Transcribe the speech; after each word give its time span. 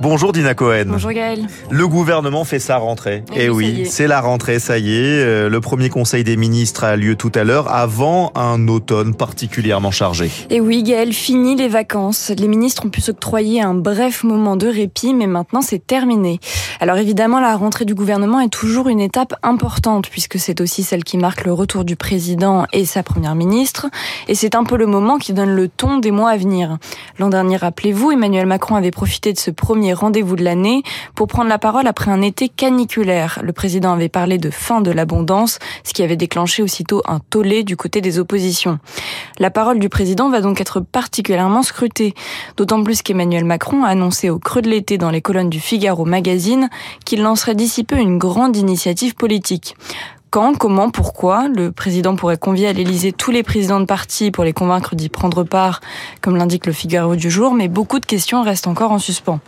Bonjour 0.00 0.30
Dina 0.32 0.54
Cohen. 0.54 0.84
Bonjour 0.86 1.10
Gaël. 1.10 1.46
Le 1.70 1.88
gouvernement 1.88 2.44
fait 2.44 2.60
sa 2.60 2.76
rentrée. 2.76 3.24
Eh 3.34 3.42
Et 3.42 3.46
y 3.46 3.48
oui, 3.48 3.80
est. 3.80 3.84
c'est 3.86 4.06
la 4.06 4.20
rentrée, 4.20 4.60
ça 4.60 4.78
y 4.78 4.92
est. 4.94 5.24
Euh, 5.24 5.48
Le 5.48 5.60
premier 5.60 5.88
conseil 5.90 6.22
des 6.22 6.36
ministres 6.36 6.84
a 6.84 6.94
lieu 6.94 7.16
tout 7.16 7.32
à 7.34 7.42
l'heure 7.42 7.72
avant 7.74 8.30
un 8.36 8.68
automne 8.68 9.14
particulièrement 9.16 9.90
chargé. 9.90 10.30
Et 10.50 10.60
oui 10.60 10.84
Gaël, 10.84 11.12
fini 11.12 11.56
les 11.56 11.66
vacances. 11.66 12.30
Les 12.36 12.46
ministres 12.46 12.86
ont 12.86 12.90
pu 12.90 13.00
s'octroyer 13.00 13.60
un 13.60 13.74
bref 13.74 14.22
moment 14.22 14.54
de 14.56 14.68
répit, 14.68 15.14
mais 15.14 15.26
maintenant 15.26 15.62
c'est 15.62 15.84
terminé. 15.84 16.38
Alors 16.80 16.96
évidemment, 16.98 17.40
la 17.40 17.56
rentrée 17.56 17.84
du 17.84 17.96
gouvernement 17.96 18.40
est 18.40 18.52
toujours 18.52 18.88
une 18.88 19.00
étape 19.00 19.34
importante, 19.42 20.08
puisque 20.10 20.38
c'est 20.38 20.60
aussi 20.60 20.84
celle 20.84 21.02
qui 21.02 21.18
marque 21.18 21.44
le 21.44 21.52
retour 21.52 21.84
du 21.84 21.96
président 21.96 22.66
et 22.72 22.84
sa 22.84 23.02
première 23.02 23.34
ministre. 23.34 23.88
Et 24.28 24.36
c'est 24.36 24.54
un 24.54 24.62
peu 24.62 24.76
le 24.76 24.86
moment 24.86 25.18
qui 25.18 25.32
donne 25.32 25.50
le 25.56 25.66
ton 25.68 25.98
des 25.98 26.12
mois 26.12 26.30
à 26.30 26.36
venir. 26.36 26.78
L'an 27.18 27.30
dernier, 27.30 27.56
rappelez-vous, 27.56 28.12
Emmanuel 28.12 28.46
Macron 28.46 28.76
avait 28.76 28.92
profité 28.92 29.32
de 29.32 29.38
ce 29.38 29.50
premier 29.50 29.87
rendez-vous 29.92 30.36
de 30.36 30.44
l'année 30.44 30.82
pour 31.14 31.26
prendre 31.26 31.48
la 31.48 31.58
parole 31.58 31.86
après 31.86 32.10
un 32.10 32.22
été 32.22 32.48
caniculaire. 32.48 33.40
Le 33.42 33.52
président 33.52 33.92
avait 33.92 34.08
parlé 34.08 34.38
de 34.38 34.50
fin 34.50 34.80
de 34.80 34.90
l'abondance, 34.90 35.58
ce 35.84 35.92
qui 35.92 36.02
avait 36.02 36.16
déclenché 36.16 36.62
aussitôt 36.62 37.02
un 37.06 37.18
tollé 37.18 37.64
du 37.64 37.76
côté 37.76 38.00
des 38.00 38.18
oppositions. 38.18 38.78
La 39.38 39.50
parole 39.50 39.78
du 39.78 39.88
président 39.88 40.30
va 40.30 40.40
donc 40.40 40.60
être 40.60 40.80
particulièrement 40.80 41.62
scrutée, 41.62 42.14
d'autant 42.56 42.82
plus 42.82 43.02
qu'Emmanuel 43.02 43.44
Macron 43.44 43.84
a 43.84 43.88
annoncé 43.88 44.30
au 44.30 44.38
creux 44.38 44.62
de 44.62 44.68
l'été 44.68 44.98
dans 44.98 45.10
les 45.10 45.22
colonnes 45.22 45.50
du 45.50 45.60
Figaro 45.60 46.04
Magazine 46.04 46.68
qu'il 47.04 47.22
lancerait 47.22 47.54
d'ici 47.54 47.84
peu 47.84 47.96
une 47.96 48.18
grande 48.18 48.56
initiative 48.56 49.14
politique. 49.14 49.76
Quand, 50.30 50.58
comment, 50.58 50.90
pourquoi 50.90 51.48
Le 51.48 51.72
président 51.72 52.14
pourrait 52.14 52.36
convier 52.36 52.68
à 52.68 52.74
l'Élysée 52.74 53.12
tous 53.12 53.30
les 53.30 53.42
présidents 53.42 53.80
de 53.80 53.86
parti 53.86 54.30
pour 54.30 54.44
les 54.44 54.52
convaincre 54.52 54.94
d'y 54.94 55.08
prendre 55.08 55.42
part, 55.42 55.80
comme 56.20 56.36
l'indique 56.36 56.66
le 56.66 56.72
Figaro 56.72 57.16
du 57.16 57.30
jour, 57.30 57.54
mais 57.54 57.68
beaucoup 57.68 57.98
de 57.98 58.04
questions 58.04 58.42
restent 58.42 58.66
encore 58.66 58.92
en 58.92 58.98
suspens. 58.98 59.40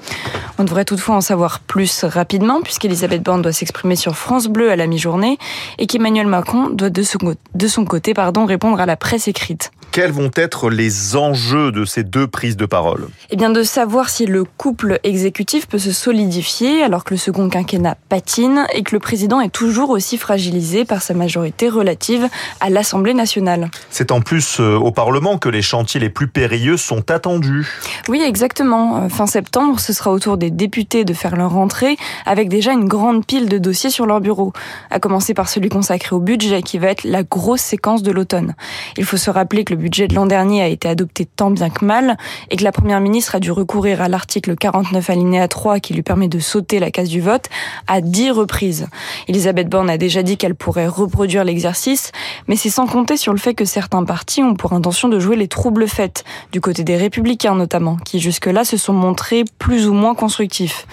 On 0.59 0.65
devrait 0.65 0.87
toutefois 0.87 1.17
en 1.17 1.21
savoir 1.21 1.61
plus 1.61 2.05
rapidement, 2.05 2.63
puisqu'Elisabeth 2.63 3.23
Borne 3.23 3.43
doit 3.43 3.53
s'exprimer 3.53 3.95
sur 3.95 4.17
France 4.17 4.47
Bleu 4.47 4.71
à 4.71 4.77
la 4.77 4.87
mi-journée, 4.87 5.37
et 5.79 5.87
qu'Emmanuel 5.87 6.27
Macron 6.27 6.71
doit 6.71 6.89
de 6.89 7.03
son, 7.03 7.19
de 7.55 7.69
son 7.69 7.85
côté 7.85 8.15
pardon, 8.15 8.47
répondre 8.47 8.81
à 8.81 8.87
la 8.87 8.97
presse 8.97 9.29
écrite. 9.29 9.73
Quels 10.01 10.13
vont 10.13 10.31
être 10.35 10.71
les 10.71 11.15
enjeux 11.15 11.73
de 11.73 11.85
ces 11.85 12.05
deux 12.05 12.27
prises 12.27 12.57
de 12.57 12.65
parole 12.65 13.09
Eh 13.29 13.37
bien, 13.37 13.51
de 13.51 13.63
savoir 13.63 14.09
si 14.09 14.25
le 14.25 14.45
couple 14.45 14.99
exécutif 15.05 15.69
peut 15.69 15.77
se 15.79 15.93
solidifier 15.93 16.83
alors 16.83 17.05
que 17.05 17.13
le 17.13 17.19
second 17.19 17.51
quinquennat 17.51 17.99
patine 18.09 18.65
et 18.73 18.83
que 18.83 18.95
le 18.95 18.99
président 18.99 19.43
est 19.43 19.51
toujours 19.51 19.91
aussi 19.91 20.17
fragilisé 20.17 20.87
par 20.87 21.03
sa 21.03 21.13
majorité 21.13 21.69
relative 21.69 22.29
à 22.61 22.71
l'Assemblée 22.71 23.13
nationale. 23.13 23.71
C'est 23.91 24.11
en 24.11 24.23
plus 24.23 24.59
euh, 24.59 24.75
au 24.75 24.91
Parlement 24.91 25.37
que 25.37 25.51
les 25.51 25.61
chantiers 25.61 26.01
les 26.01 26.09
plus 26.09 26.29
périlleux 26.29 26.79
sont 26.79 27.11
attendus. 27.11 27.69
Oui, 28.09 28.23
exactement. 28.23 29.03
Euh, 29.03 29.09
Fin 29.11 29.27
septembre, 29.27 29.81
ce 29.81 29.93
sera 29.93 30.13
au 30.13 30.19
tour 30.19 30.39
des 30.39 30.51
députés 30.51 31.05
de 31.05 31.13
faire 31.13 31.37
leur 31.37 31.51
rentrée 31.51 31.99
avec 32.25 32.49
déjà 32.49 32.73
une 32.73 32.89
grande 32.89 33.27
pile 33.27 33.51
de 33.51 33.59
dossiers 33.59 33.91
sur 33.91 34.07
leur 34.07 34.23
bureau. 34.23 34.55
À 34.91 34.99
commencer 34.99 35.35
par 35.35 35.51
celui 35.51 35.69
consacré 35.69 36.17
au 36.17 36.21
budget 36.21 36.63
qui 36.63 36.79
va 36.79 36.89
être 36.89 37.05
la 37.05 37.23
grosse 37.23 37.61
séquence 37.61 38.03
de 38.03 38.13
l'automne. 38.13 38.55
Il 38.97 39.05
faut 39.05 39.19
se 39.19 39.29
rappeler 39.29 39.65
que 39.65 39.75
le 39.75 39.77
budget 39.77 39.90
de 39.91 40.15
l'an 40.15 40.27
dernier 40.27 40.63
a 40.63 40.69
été 40.69 40.89
adopté 40.89 41.27
tant 41.27 41.51
bien 41.51 41.69
que 41.69 41.85
mal 41.85 42.17
et 42.51 42.57
que 42.57 42.65
la 42.65 42.73
première 42.73 43.01
ministre 43.01 43.35
a 43.35 43.41
dû 43.41 43.51
recourir 43.51 44.01
à 44.01 44.09
l'article 44.09 44.55
49 44.57 45.11
alinéa 45.11 45.49
3 45.49 45.81
qui 45.81 45.95
lui 45.95 46.03
permet 46.03 46.29
de 46.29 46.39
sauter 46.39 46.79
la 46.79 46.91
case 46.91 47.09
du 47.09 47.21
vote 47.21 47.47
à 47.87 48.01
10 48.01 48.31
reprises. 48.31 48.87
Elisabeth 49.29 49.69
Borne 49.69 49.91
a 49.91 49.99
déjà 49.99 50.23
dit 50.23 50.37
qu'elle 50.37 50.55
pourrait 50.55 50.87
reproduire 50.87 51.45
l'exercice, 51.45 52.13
mais 52.47 52.57
c'est 52.57 52.71
sans 52.71 52.87
compter 52.87 53.17
sur 53.17 53.33
le 53.33 53.39
fait 53.39 53.55
que 53.55 53.65
certains 53.65 54.05
partis 54.05 54.43
ont 54.43 54.55
pour 54.55 54.73
intention 54.73 55.09
de 55.09 55.19
jouer 55.19 55.37
les 55.37 55.49
troubles 55.49 55.89
faits, 55.89 56.25
du 56.53 56.61
côté 56.61 56.85
des 56.85 56.97
républicains 56.97 57.55
notamment, 57.55 57.97
qui 57.97 58.21
jusque-là 58.21 58.65
se 58.65 58.77
sont 58.77 58.93
montrés 58.93 59.45
plus 59.59 59.89
ou 59.89 59.93
moins 59.93 60.15
constructifs. 60.15 60.87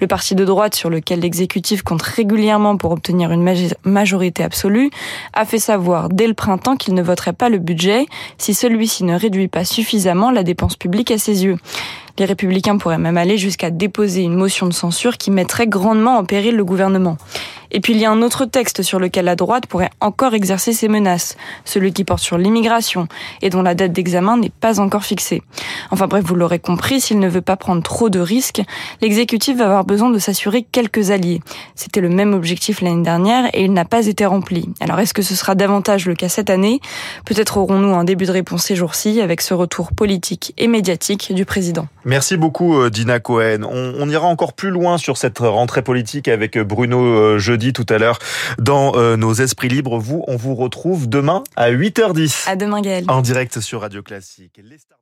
Le 0.00 0.06
parti 0.06 0.34
de 0.34 0.44
droite 0.44 0.74
sur 0.74 0.90
lequel 0.90 1.20
l'exécutif 1.20 1.82
compte 1.82 2.02
régulièrement 2.02 2.76
pour 2.76 2.92
obtenir 2.92 3.32
une 3.32 3.44
majorité 3.84 4.44
absolue 4.44 4.90
a 5.32 5.44
fait 5.44 5.58
savoir 5.58 6.08
dès 6.08 6.26
le 6.26 6.34
printemps 6.34 6.76
qu'il 6.76 6.94
ne 6.94 7.02
voterait 7.02 7.32
pas 7.32 7.48
le 7.48 7.58
budget 7.58 8.06
si 8.38 8.54
celui-ci 8.54 9.04
ne 9.04 9.14
réduit 9.14 9.48
pas 9.48 9.64
suffisamment 9.64 10.30
la 10.30 10.42
dépense 10.42 10.76
publique 10.76 11.10
à 11.10 11.18
ses 11.18 11.44
yeux. 11.44 11.56
Les 12.18 12.26
républicains 12.26 12.78
pourraient 12.78 12.98
même 12.98 13.16
aller 13.16 13.38
jusqu'à 13.38 13.70
déposer 13.70 14.22
une 14.22 14.36
motion 14.36 14.66
de 14.66 14.72
censure 14.72 15.18
qui 15.18 15.30
mettrait 15.32 15.66
grandement 15.66 16.16
en 16.16 16.24
péril 16.24 16.54
le 16.54 16.64
gouvernement. 16.64 17.16
Et 17.72 17.80
puis 17.80 17.92
il 17.92 17.98
y 17.98 18.04
a 18.04 18.10
un 18.10 18.22
autre 18.22 18.44
texte 18.44 18.82
sur 18.82 19.00
lequel 19.00 19.24
la 19.24 19.34
droite 19.34 19.66
pourrait 19.66 19.90
encore 20.00 20.34
exercer 20.34 20.72
ses 20.72 20.86
menaces, 20.86 21.36
celui 21.64 21.92
qui 21.92 22.04
porte 22.04 22.22
sur 22.22 22.38
l'immigration 22.38 23.08
et 23.42 23.50
dont 23.50 23.62
la 23.62 23.74
date 23.74 23.90
d'examen 23.90 24.36
n'est 24.36 24.52
pas 24.60 24.78
encore 24.78 25.02
fixée. 25.02 25.42
Enfin 25.90 26.06
bref, 26.06 26.24
vous 26.24 26.36
l'aurez 26.36 26.60
compris, 26.60 27.00
s'il 27.00 27.18
ne 27.18 27.28
veut 27.28 27.40
pas 27.40 27.56
prendre 27.56 27.82
trop 27.82 28.10
de 28.10 28.20
risques, 28.20 28.62
l'exécutif 29.02 29.56
va 29.56 29.64
avoir 29.64 29.84
besoin 29.84 30.10
de 30.10 30.20
s'assurer 30.20 30.62
quelques 30.62 31.10
alliés. 31.10 31.40
C'était 31.74 32.00
le 32.00 32.10
même 32.10 32.32
objectif 32.32 32.80
l'année 32.80 33.02
dernière 33.02 33.46
et 33.52 33.64
il 33.64 33.72
n'a 33.72 33.84
pas 33.84 34.06
été 34.06 34.24
rempli. 34.24 34.68
Alors 34.78 35.00
est-ce 35.00 35.12
que 35.12 35.22
ce 35.22 35.34
sera 35.34 35.56
davantage 35.56 36.06
le 36.06 36.14
cas 36.14 36.28
cette 36.28 36.50
année? 36.50 36.78
Peut-être 37.26 37.56
aurons-nous 37.56 37.92
un 37.96 38.04
début 38.04 38.26
de 38.26 38.32
réponse 38.32 38.62
ces 38.62 38.76
jours-ci 38.76 39.20
avec 39.20 39.40
ce 39.40 39.52
retour 39.52 39.92
politique 39.92 40.54
et 40.58 40.68
médiatique 40.68 41.34
du 41.34 41.44
président. 41.44 41.88
Merci 42.04 42.36
beaucoup 42.36 42.78
euh, 42.78 42.90
Dina 42.90 43.20
Cohen. 43.20 43.62
On, 43.64 43.94
on 43.98 44.08
ira 44.08 44.26
encore 44.26 44.52
plus 44.52 44.70
loin 44.70 44.98
sur 44.98 45.16
cette 45.16 45.38
rentrée 45.38 45.82
politique 45.82 46.28
avec 46.28 46.58
Bruno 46.58 47.02
euh, 47.02 47.38
jeudi 47.38 47.72
tout 47.72 47.86
à 47.88 47.98
l'heure 47.98 48.18
dans 48.58 48.94
euh, 48.96 49.16
nos 49.16 49.32
esprits 49.34 49.68
libres. 49.68 49.98
Vous, 49.98 50.24
on 50.28 50.36
vous 50.36 50.54
retrouve 50.54 51.08
demain 51.08 51.42
à 51.56 51.70
8h10 51.70 52.48
À 52.48 52.56
demain 52.56 52.80
Gaël. 52.82 53.04
en 53.08 53.20
direct 53.22 53.60
sur 53.60 53.80
Radio 53.80 54.02
Classique. 54.02 54.60
Les 54.62 54.78
stars- 54.78 54.98